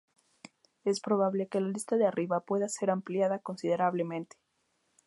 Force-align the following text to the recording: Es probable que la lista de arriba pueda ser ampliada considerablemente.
Es 0.83 0.99
probable 0.99 1.47
que 1.47 1.61
la 1.61 1.67
lista 1.67 1.95
de 1.95 2.07
arriba 2.07 2.39
pueda 2.39 2.67
ser 2.69 2.89
ampliada 2.89 3.37
considerablemente. 3.37 4.35